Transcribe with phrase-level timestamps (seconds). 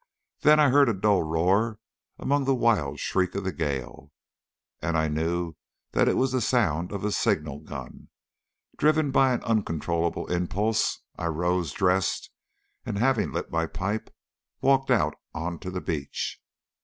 [0.39, 1.77] Then I heard a dull roar
[2.17, 4.11] amid the wild shriek of the gale,
[4.81, 5.53] and I knew
[5.91, 8.09] that it was the sound of a signal gun.
[8.77, 12.31] Driven by an uncontrollable impulse, I rose, dressed,
[12.83, 14.09] and having lit my pipe,
[14.59, 16.41] walked out on to the beach.